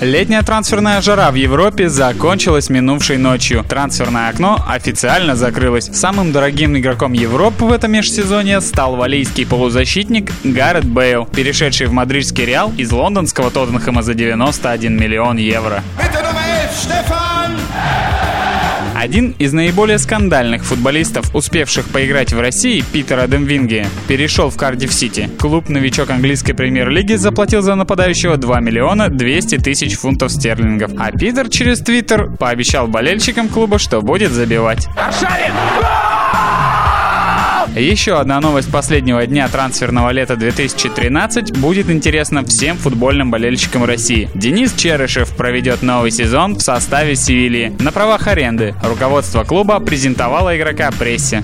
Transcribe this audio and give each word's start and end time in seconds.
Летняя 0.00 0.42
трансферная 0.42 1.00
жара 1.00 1.30
в 1.30 1.36
Европе 1.36 1.88
закончилась 1.88 2.68
минувшей 2.68 3.16
ночью. 3.16 3.64
Трансферное 3.66 4.28
окно 4.28 4.62
официально 4.68 5.36
закрылось. 5.36 5.88
Самым 5.92 6.32
дорогим 6.32 6.76
игроком 6.76 7.12
Европы 7.12 7.64
в 7.64 7.72
этом 7.72 7.92
межсезонье 7.92 8.60
стал 8.60 8.96
валийский 8.96 9.46
полузащитник 9.46 10.32
Гаррет 10.42 10.84
Бейл, 10.84 11.26
перешедший 11.26 11.86
в 11.86 11.92
мадридский 11.92 12.44
Реал 12.44 12.72
из 12.76 12.90
лондонского 12.90 13.50
Тоттенхэма 13.50 14.02
за 14.02 14.14
91 14.14 14.96
миллион 14.96 15.36
евро. 15.36 15.82
Один 19.04 19.34
из 19.38 19.52
наиболее 19.52 19.98
скандальных 19.98 20.64
футболистов, 20.64 21.34
успевших 21.34 21.88
поиграть 21.88 22.32
в 22.32 22.40
России, 22.40 22.82
Питер 22.90 23.18
Адемвинги, 23.18 23.86
перешел 24.08 24.48
в 24.48 24.56
Кардив 24.56 24.94
Сити. 24.94 25.28
Клуб-новичок 25.38 26.08
английской 26.08 26.54
премьер-лиги 26.54 27.12
заплатил 27.16 27.60
за 27.60 27.74
нападающего 27.74 28.38
2 28.38 28.60
миллиона 28.60 29.10
200 29.10 29.58
тысяч 29.58 29.98
фунтов 29.98 30.32
стерлингов. 30.32 30.92
А 30.96 31.12
Питер 31.12 31.50
через 31.50 31.80
Твиттер 31.80 32.34
пообещал 32.38 32.86
болельщикам 32.86 33.50
клуба, 33.50 33.78
что 33.78 34.00
будет 34.00 34.32
забивать. 34.32 34.88
Еще 37.74 38.18
одна 38.18 38.40
новость 38.40 38.70
последнего 38.70 39.26
дня 39.26 39.48
трансферного 39.48 40.10
лета 40.10 40.36
2013 40.36 41.58
будет 41.58 41.90
интересна 41.90 42.44
всем 42.44 42.76
футбольным 42.76 43.30
болельщикам 43.30 43.84
России. 43.84 44.28
Денис 44.34 44.72
Черышев 44.74 45.34
проведет 45.36 45.82
новый 45.82 46.10
сезон 46.10 46.56
в 46.56 46.60
составе 46.60 47.16
Севильи. 47.16 47.72
На 47.80 47.92
правах 47.92 48.26
аренды 48.28 48.74
руководство 48.82 49.44
клуба 49.44 49.80
презентовало 49.80 50.56
игрока 50.56 50.90
прессе. 50.98 51.42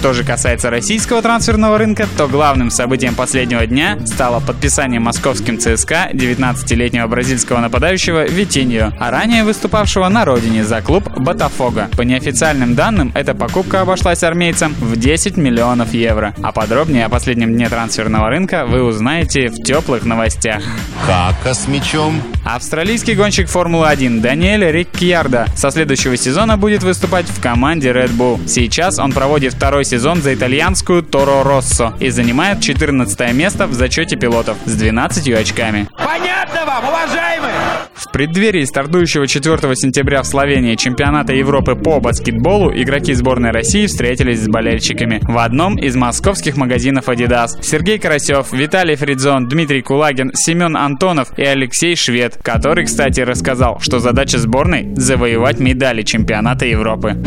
Что 0.00 0.14
же 0.14 0.24
касается 0.24 0.70
российского 0.70 1.20
трансферного 1.20 1.76
рынка, 1.76 2.08
то 2.16 2.26
главным 2.26 2.70
событием 2.70 3.14
последнего 3.14 3.66
дня 3.66 3.98
стало 4.06 4.40
подписание 4.40 4.98
московским 4.98 5.58
ЦСКА 5.58 6.08
19-летнего 6.14 7.06
бразильского 7.06 7.60
нападающего 7.60 8.24
Витиньо, 8.26 8.94
а 8.98 9.10
ранее 9.10 9.44
выступавшего 9.44 10.08
на 10.08 10.24
родине 10.24 10.64
за 10.64 10.80
клуб 10.80 11.04
Ботафога. 11.18 11.90
По 11.98 12.00
неофициальным 12.00 12.74
данным, 12.74 13.12
эта 13.14 13.34
покупка 13.34 13.82
обошлась 13.82 14.22
армейцам 14.22 14.72
в 14.80 14.96
10 14.96 15.36
миллионов 15.36 15.92
евро. 15.92 16.34
А 16.42 16.50
подробнее 16.50 17.04
о 17.04 17.10
последнем 17.10 17.52
дне 17.52 17.68
трансферного 17.68 18.30
рынка 18.30 18.64
вы 18.64 18.82
узнаете 18.82 19.50
в 19.50 19.62
теплых 19.62 20.06
новостях. 20.06 20.62
Кака 21.06 21.52
с 21.52 21.68
мячом. 21.68 22.22
Австралийский 22.44 23.14
гонщик 23.14 23.48
Формулы-1 23.48 24.20
Даниэль 24.20 24.64
Риккьярдо 24.70 25.46
со 25.56 25.70
следующего 25.70 26.16
сезона 26.16 26.56
будет 26.56 26.82
выступать 26.82 27.26
в 27.26 27.40
команде 27.40 27.90
Red 27.90 28.16
Bull. 28.16 28.46
Сейчас 28.48 28.98
он 28.98 29.12
проводит 29.12 29.54
второй 29.54 29.84
сезон 29.84 30.22
за 30.22 30.34
итальянскую 30.34 31.02
Торо 31.02 31.42
Россо 31.42 31.94
и 32.00 32.10
занимает 32.10 32.60
14 32.60 33.32
место 33.34 33.66
в 33.66 33.74
зачете 33.74 34.16
пилотов 34.16 34.56
с 34.64 34.74
12 34.74 35.28
очками. 35.28 35.88
Понятно 35.96 36.66
вам, 36.66 36.84
уважаемые? 36.88 37.54
В 38.00 38.10
преддверии 38.10 38.64
стартующего 38.64 39.26
4 39.26 39.76
сентября 39.76 40.22
в 40.22 40.26
Словении 40.26 40.74
чемпионата 40.74 41.34
Европы 41.34 41.74
по 41.74 42.00
баскетболу 42.00 42.72
игроки 42.72 43.12
сборной 43.12 43.50
России 43.50 43.86
встретились 43.86 44.40
с 44.40 44.48
болельщиками. 44.48 45.20
В 45.22 45.36
одном 45.36 45.76
из 45.76 45.96
московских 45.96 46.56
магазинов 46.56 47.10
Adidas 47.10 47.62
Сергей 47.62 47.98
Карасев, 47.98 48.52
Виталий 48.52 48.96
Фридзон, 48.96 49.48
Дмитрий 49.48 49.82
Кулагин, 49.82 50.30
Семен 50.34 50.78
Антонов 50.78 51.38
и 51.38 51.42
Алексей 51.42 51.94
Швед, 51.94 52.38
который, 52.42 52.86
кстати, 52.86 53.20
рассказал, 53.20 53.80
что 53.80 53.98
задача 53.98 54.38
сборной– 54.38 54.94
завоевать 54.96 55.60
медали 55.60 56.00
чемпионата 56.02 56.64
Европы. 56.64 57.18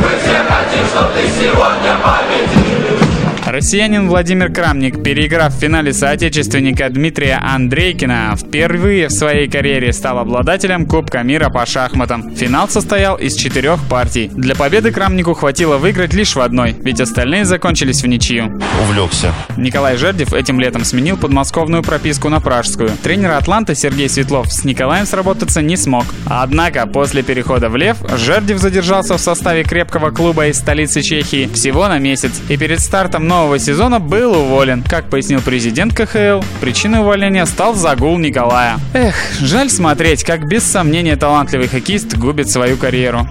Россиянин 3.54 4.10
Владимир 4.10 4.52
Крамник, 4.52 5.04
переиграв 5.04 5.54
в 5.54 5.60
финале 5.60 5.94
соотечественника 5.94 6.90
Дмитрия 6.90 7.36
Андрейкина, 7.36 8.36
впервые 8.36 9.10
в 9.10 9.12
своей 9.12 9.48
карьере 9.48 9.94
стал 9.94 10.18
обладателем 10.18 10.88
Кубка 10.88 11.22
мира 11.22 11.50
по 11.50 11.64
шахматам. 11.68 12.36
Финал 12.36 12.68
состоял 12.68 13.16
из 13.16 13.36
четырех 13.36 13.80
партий. 13.88 14.32
Для 14.34 14.56
победы 14.56 14.92
Крамнику 14.92 15.36
хватило 15.36 15.78
выиграть 15.78 16.16
лишь 16.16 16.36
в 16.36 16.42
одной, 16.42 16.76
ведь 16.80 17.00
остальные 17.00 17.46
закончились 17.46 18.02
в 18.02 18.08
ничью. 18.08 18.60
Увлекся. 18.82 19.32
Николай 19.56 19.98
Жердев 19.98 20.34
этим 20.34 20.60
летом 20.60 20.84
сменил 20.84 21.16
подмосковную 21.16 21.84
прописку 21.84 22.30
на 22.30 22.42
пражскую. 22.42 22.90
Тренер 23.04 23.34
Атланты 23.34 23.76
Сергей 23.76 24.10
Светлов 24.10 24.52
с 24.52 24.64
Николаем 24.64 25.06
сработаться 25.06 25.62
не 25.62 25.78
смог. 25.78 26.06
Однако 26.26 26.88
после 26.88 27.22
перехода 27.22 27.70
в 27.70 27.76
Лев 27.76 27.98
Жердев 28.18 28.58
задержался 28.58 29.16
в 29.16 29.22
составе 29.22 29.64
крепкого 29.64 30.10
клуба 30.10 30.48
из 30.48 30.58
столицы 30.58 31.04
Чехии 31.04 31.48
всего 31.54 31.88
на 31.88 32.00
месяц 32.00 32.32
и 32.50 32.58
перед 32.58 32.80
стартом 32.80 33.28
нового 33.28 33.43
сезона 33.60 34.00
был 34.00 34.34
уволен. 34.34 34.84
Как 34.84 35.10
пояснил 35.10 35.42
президент 35.42 35.94
КХЛ, 35.96 36.42
причиной 36.62 37.00
увольнения 37.00 37.46
стал 37.46 37.76
загул 37.76 38.18
Николая. 38.18 38.80
Эх, 38.94 39.16
жаль 39.40 39.70
смотреть, 39.70 40.24
как 40.24 40.48
без 40.48 40.64
сомнения 40.64 41.16
талантливый 41.16 41.68
хоккеист 41.68 42.18
губит 42.18 42.50
свою 42.50 42.78
карьеру. 42.78 43.28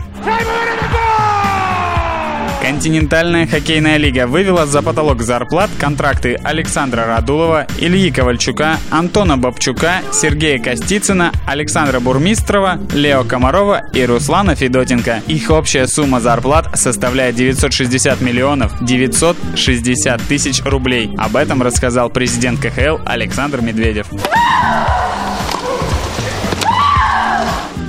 Континентальная 2.63 3.49
хоккейная 3.49 3.97
лига 3.97 4.29
вывела 4.29 4.67
за 4.67 4.83
потолок 4.83 5.21
зарплат 5.23 5.69
контракты 5.81 6.39
Александра 6.45 7.07
Радулова, 7.07 7.67
Ильи 7.81 8.13
Ковальчука, 8.13 8.77
Антона 8.89 9.37
Бобчука, 9.37 9.95
Сергея 10.13 10.63
Костицына, 10.63 11.33
Александра 11.45 11.99
Бурмистрова, 11.99 12.79
Лео 12.95 13.25
Комарова 13.25 13.83
и 13.93 14.07
Руслана 14.07 14.55
Федотенко. 14.55 15.23
Их 15.27 15.51
общая 15.51 15.89
сумма 15.89 16.21
зарплат 16.21 16.79
составляет 16.79 17.35
960 17.35 18.21
миллионов 18.21 18.73
960 18.81 20.23
тысяч 20.23 20.63
рублей. 20.65 21.11
Об 21.19 21.35
этом 21.35 21.63
рассказал 21.63 22.11
президент 22.11 22.61
КХЛ 22.61 22.99
Александр 23.05 23.61
Медведев. 23.61 24.07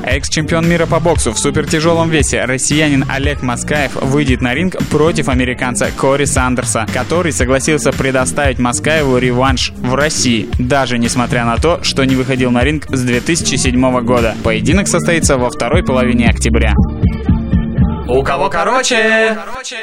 Экс-чемпион 0.05 0.67
мира 0.67 0.85
по 0.85 0.99
боксу 0.99 1.31
в 1.31 1.39
супертяжелом 1.39 2.09
весе 2.09 2.43
россиянин 2.43 3.05
Олег 3.09 3.41
Маскаев 3.41 3.95
выйдет 3.95 4.41
на 4.41 4.53
ринг 4.53 4.75
против 4.89 5.29
американца 5.29 5.89
Кори 5.97 6.25
Сандерса, 6.25 6.85
который 6.93 7.31
согласился 7.31 7.93
предоставить 7.93 8.59
Маскаеву 8.59 9.17
реванш 9.17 9.71
в 9.71 9.95
России, 9.95 10.49
даже 10.59 10.97
несмотря 10.97 11.45
на 11.45 11.57
то, 11.57 11.81
что 11.83 12.03
не 12.03 12.15
выходил 12.15 12.51
на 12.51 12.63
ринг 12.63 12.85
с 12.89 13.01
2007 13.01 14.01
года. 14.01 14.35
Поединок 14.43 14.89
состоится 14.89 15.37
во 15.37 15.49
второй 15.49 15.83
половине 15.83 16.27
октября. 16.27 16.73
У 18.09 18.21
кого 18.23 18.49
короче? 18.49 19.37
короче? 19.45 19.77